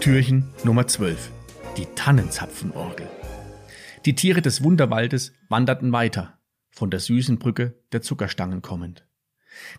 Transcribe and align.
Türchen 0.00 0.48
Nummer 0.64 0.86
12. 0.86 1.30
Die 1.76 1.84
Tannenzapfenorgel. 1.94 3.06
Die 4.06 4.14
Tiere 4.14 4.40
des 4.40 4.64
Wunderwaldes 4.64 5.34
wanderten 5.50 5.92
weiter, 5.92 6.38
von 6.70 6.90
der 6.90 7.00
süßen 7.00 7.38
Brücke 7.38 7.74
der 7.92 8.00
Zuckerstangen 8.00 8.62
kommend. 8.62 9.06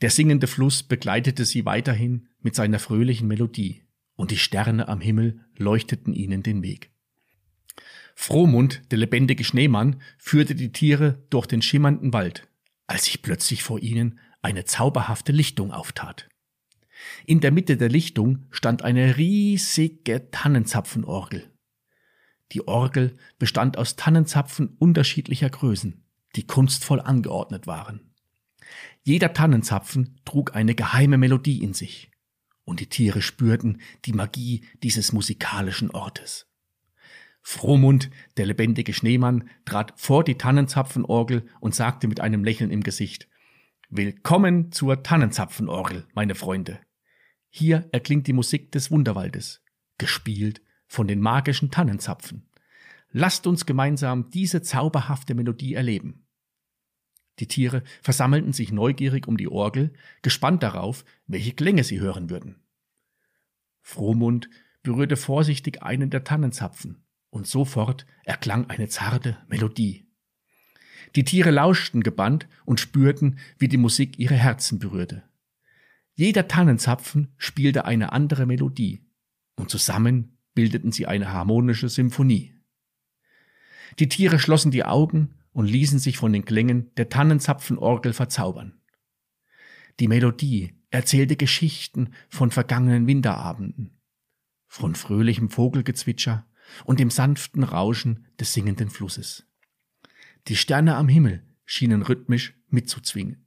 Der 0.00 0.10
singende 0.10 0.48
Fluss 0.48 0.82
begleitete 0.82 1.44
sie 1.44 1.64
weiterhin 1.64 2.26
mit 2.40 2.56
seiner 2.56 2.80
fröhlichen 2.80 3.28
Melodie, 3.28 3.84
und 4.16 4.32
die 4.32 4.38
Sterne 4.38 4.88
am 4.88 5.00
Himmel 5.00 5.44
leuchteten 5.56 6.12
ihnen 6.12 6.42
den 6.42 6.64
Weg. 6.64 6.90
Frohmund, 8.16 8.82
der 8.90 8.98
lebendige 8.98 9.44
Schneemann, 9.44 10.02
führte 10.18 10.56
die 10.56 10.72
Tiere 10.72 11.22
durch 11.30 11.46
den 11.46 11.62
schimmernden 11.62 12.12
Wald, 12.12 12.48
als 12.88 13.04
sich 13.04 13.22
plötzlich 13.22 13.62
vor 13.62 13.78
ihnen 13.78 14.18
eine 14.42 14.64
zauberhafte 14.64 15.30
Lichtung 15.30 15.70
auftat. 15.70 16.27
In 17.26 17.40
der 17.40 17.52
Mitte 17.52 17.76
der 17.76 17.88
Lichtung 17.88 18.46
stand 18.50 18.82
eine 18.82 19.16
riesige 19.16 20.30
Tannenzapfenorgel. 20.30 21.50
Die 22.52 22.66
Orgel 22.66 23.16
bestand 23.38 23.76
aus 23.76 23.96
Tannenzapfen 23.96 24.76
unterschiedlicher 24.78 25.50
Größen, 25.50 26.04
die 26.36 26.46
kunstvoll 26.46 27.00
angeordnet 27.00 27.66
waren. 27.66 28.12
Jeder 29.02 29.32
Tannenzapfen 29.32 30.20
trug 30.24 30.54
eine 30.54 30.74
geheime 30.74 31.18
Melodie 31.18 31.62
in 31.62 31.74
sich, 31.74 32.10
und 32.64 32.80
die 32.80 32.88
Tiere 32.88 33.22
spürten 33.22 33.80
die 34.04 34.12
Magie 34.12 34.64
dieses 34.82 35.12
musikalischen 35.12 35.90
Ortes. 35.90 36.46
Frohmund, 37.42 38.10
der 38.36 38.46
lebendige 38.46 38.92
Schneemann, 38.92 39.48
trat 39.64 39.94
vor 39.96 40.24
die 40.24 40.36
Tannenzapfenorgel 40.36 41.46
und 41.60 41.74
sagte 41.74 42.08
mit 42.08 42.20
einem 42.20 42.44
Lächeln 42.44 42.70
im 42.70 42.82
Gesicht 42.82 43.28
Willkommen 43.90 44.70
zur 44.70 45.02
Tannenzapfenorgel, 45.02 46.06
meine 46.12 46.34
Freunde. 46.34 46.78
Hier 47.48 47.88
erklingt 47.90 48.26
die 48.26 48.34
Musik 48.34 48.70
des 48.70 48.90
Wunderwaldes, 48.90 49.64
gespielt 49.96 50.60
von 50.86 51.08
den 51.08 51.22
magischen 51.22 51.70
Tannenzapfen. 51.70 52.50
Lasst 53.12 53.46
uns 53.46 53.64
gemeinsam 53.64 54.28
diese 54.28 54.60
zauberhafte 54.60 55.34
Melodie 55.34 55.72
erleben. 55.72 56.26
Die 57.38 57.48
Tiere 57.48 57.82
versammelten 58.02 58.52
sich 58.52 58.72
neugierig 58.72 59.26
um 59.26 59.38
die 59.38 59.48
Orgel, 59.48 59.94
gespannt 60.20 60.62
darauf, 60.62 61.06
welche 61.26 61.54
Klänge 61.54 61.82
sie 61.82 61.98
hören 61.98 62.28
würden. 62.28 62.62
Frohmund 63.80 64.50
berührte 64.82 65.16
vorsichtig 65.16 65.82
einen 65.82 66.10
der 66.10 66.24
Tannenzapfen, 66.24 67.06
und 67.30 67.46
sofort 67.46 68.04
erklang 68.24 68.68
eine 68.68 68.88
zarte 68.88 69.38
Melodie. 69.48 70.07
Die 71.16 71.24
Tiere 71.24 71.50
lauschten 71.50 72.02
gebannt 72.02 72.48
und 72.64 72.80
spürten, 72.80 73.38
wie 73.58 73.68
die 73.68 73.76
Musik 73.76 74.18
ihre 74.18 74.34
Herzen 74.34 74.78
berührte. 74.78 75.22
Jeder 76.14 76.48
Tannenzapfen 76.48 77.32
spielte 77.36 77.84
eine 77.84 78.12
andere 78.12 78.46
Melodie, 78.46 79.04
und 79.56 79.70
zusammen 79.70 80.36
bildeten 80.54 80.92
sie 80.92 81.06
eine 81.06 81.32
harmonische 81.32 81.88
Symphonie. 81.88 82.54
Die 83.98 84.08
Tiere 84.08 84.38
schlossen 84.38 84.70
die 84.70 84.84
Augen 84.84 85.34
und 85.52 85.66
ließen 85.66 85.98
sich 85.98 86.18
von 86.18 86.32
den 86.32 86.44
Klängen 86.44 86.92
der 86.96 87.08
Tannenzapfenorgel 87.08 88.12
verzaubern. 88.12 88.80
Die 90.00 90.08
Melodie 90.08 90.74
erzählte 90.90 91.36
Geschichten 91.36 92.12
von 92.28 92.50
vergangenen 92.50 93.06
Winterabenden, 93.06 93.98
von 94.66 94.94
fröhlichem 94.94 95.50
Vogelgezwitscher 95.50 96.46
und 96.84 97.00
dem 97.00 97.10
sanften 97.10 97.64
Rauschen 97.64 98.26
des 98.38 98.52
singenden 98.52 98.90
Flusses. 98.90 99.47
Die 100.46 100.56
Sterne 100.56 100.96
am 100.96 101.08
Himmel 101.08 101.44
schienen 101.64 102.02
rhythmisch 102.02 102.54
mitzuzwingen. 102.68 103.46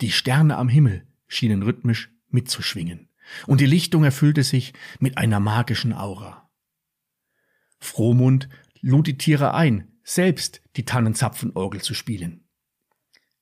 Die 0.00 0.12
Sterne 0.12 0.56
am 0.56 0.68
Himmel 0.68 1.06
schienen 1.26 1.62
rhythmisch 1.62 2.10
mitzuschwingen, 2.28 3.08
und 3.46 3.60
die 3.60 3.66
Lichtung 3.66 4.04
erfüllte 4.04 4.42
sich 4.42 4.72
mit 5.00 5.18
einer 5.18 5.40
magischen 5.40 5.92
Aura. 5.92 6.48
Frohmund 7.78 8.48
lud 8.80 9.06
die 9.06 9.18
Tiere 9.18 9.54
ein, 9.54 9.92
selbst 10.04 10.62
die 10.76 10.84
Tannenzapfenorgel 10.84 11.82
zu 11.82 11.94
spielen. 11.94 12.44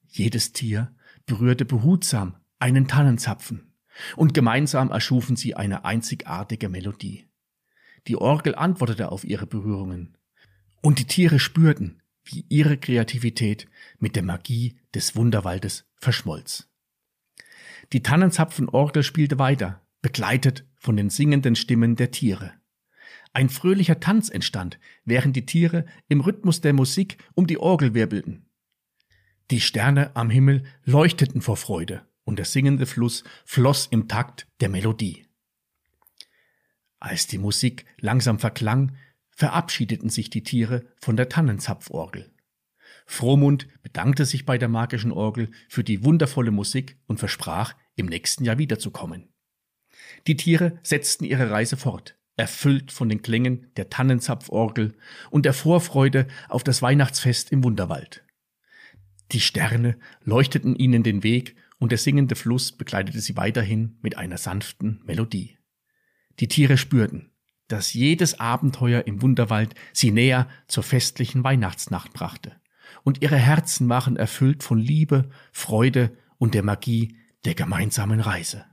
Jedes 0.09 0.53
Tier 0.53 0.95
berührte 1.27 1.65
behutsam 1.65 2.37
einen 2.59 2.89
Tannenzapfen, 2.89 3.73
und 4.17 4.35
gemeinsam 4.35 4.91
erschufen 4.91 5.37
sie 5.37 5.55
eine 5.55 5.85
einzigartige 5.85 6.69
Melodie. 6.69 7.29
Die 8.07 8.17
Orgel 8.17 8.55
antwortete 8.55 9.11
auf 9.11 9.25
ihre 9.25 9.47
Berührungen, 9.47 10.17
und 10.83 10.99
die 10.99 11.07
Tiere 11.07 11.39
spürten, 11.39 12.03
wie 12.27 12.45
ihre 12.49 12.77
Kreativität 12.77 13.67
mit 13.99 14.17
der 14.17 14.23
Magie 14.23 14.77
des 14.95 15.17
Wunderwaldes 15.17 15.87
verschmolz. 15.97 16.69
Die 17.93 18.03
Tannenzapfenorgel 18.03 19.03
spielte 19.03 19.39
weiter, 19.39 19.87
begleitet 20.03 20.67
von 20.77 20.97
den 20.97 21.11
singenden 21.11 21.57
Stimmen 21.57 21.97
der 21.97 22.11
Tiere. 22.11 22.53
Ein 23.33 23.49
fröhlicher 23.49 24.01
Tanz 24.01 24.29
entstand, 24.29 24.79
während 25.05 25.37
die 25.37 25.47
Tiere 25.47 25.87
im 26.09 26.21
Rhythmus 26.21 26.61
der 26.61 26.73
Musik 26.73 27.19
um 27.35 27.47
die 27.47 27.59
Orgel 27.59 27.95
wirbelten. 27.95 28.49
Die 29.51 29.61
Sterne 29.61 30.15
am 30.17 30.31
Himmel 30.31 30.65
leuchteten 30.85 31.41
vor 31.41 31.57
Freude, 31.57 32.07
und 32.25 32.37
der 32.37 32.47
singende 32.47 32.87
Fluss 32.87 33.23
floss 33.45 33.87
im 33.87 34.09
Takt 34.09 34.49
der 34.61 34.69
Melodie. 34.69 35.27
Als 36.99 37.27
die 37.27 37.39
Musik 37.39 37.85
langsam 38.01 38.39
verklang, 38.39 38.97
verabschiedeten 39.37 40.09
sich 40.09 40.31
die 40.31 40.43
Tiere 40.43 40.87
von 41.01 41.17
der 41.17 41.29
Tannenzapforgel. 41.29 42.33
Frohmund 43.07 43.69
bedankte 43.83 44.25
sich 44.25 44.47
bei 44.47 44.59
der 44.59 44.69
magischen 44.69 45.13
Orgel 45.13 45.51
für 45.69 45.85
die 45.85 46.03
wundervolle 46.03 46.51
Musik 46.51 46.99
und 47.07 47.19
versprach, 47.19 47.75
im 47.95 48.07
nächsten 48.07 48.45
Jahr 48.45 48.59
wiederzukommen. 48.59 49.29
Die 50.27 50.37
Tiere 50.37 50.79
setzten 50.83 51.25
ihre 51.25 51.51
Reise 51.51 51.77
fort, 51.77 52.19
erfüllt 52.37 52.91
von 52.91 53.09
den 53.09 53.23
Klängen 53.23 53.71
der 53.77 53.91
Tannenzapforgel 53.91 54.95
und 55.31 55.45
der 55.45 55.55
Vorfreude 55.55 56.27
auf 56.49 56.65
das 56.65 56.83
Weihnachtsfest 56.83 57.53
im 57.53 57.63
Wunderwald. 57.63 58.25
Die 59.33 59.41
Sterne 59.41 59.99
leuchteten 60.23 60.75
ihnen 60.77 61.03
den 61.03 61.23
Weg 61.23 61.57
und 61.79 61.93
der 61.93 61.99
singende 61.99 62.37
Fluss 62.37 62.73
begleitete 62.73 63.21
sie 63.21 63.37
weiterhin 63.37 63.99
mit 64.03 64.17
einer 64.17 64.39
sanften 64.39 65.03
Melodie. 65.05 65.59
Die 66.41 66.49
Tiere 66.49 66.77
spürten, 66.77 67.33
dass 67.69 67.93
jedes 67.93 68.39
Abenteuer 68.39 69.07
im 69.07 69.23
Wunderwald 69.23 69.75
sie 69.93 70.11
näher 70.11 70.49
zur 70.69 70.83
festlichen 70.83 71.45
Weihnachtsnacht 71.45 72.13
brachte 72.13 72.53
und 73.07 73.23
ihre 73.23 73.37
Herzen 73.37 73.89
waren 73.89 74.17
erfüllt 74.17 74.63
von 74.63 74.79
Liebe, 74.79 75.31
Freude 75.53 76.17
und 76.39 76.55
der 76.55 76.65
Magie 76.65 77.17
der 77.45 77.55
gemeinsamen 77.55 78.21
Reise. 78.21 78.65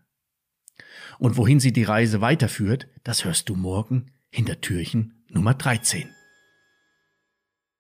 Und 1.20 1.38
wohin 1.38 1.60
sie 1.60 1.72
die 1.72 1.84
Reise 1.84 2.22
weiterführt, 2.22 2.88
das 3.04 3.26
hörst 3.26 3.50
du 3.50 3.56
morgen 3.56 4.12
hinter 4.32 4.60
Türchen 4.60 5.24
Nummer 5.30 5.54
13. 5.54 6.10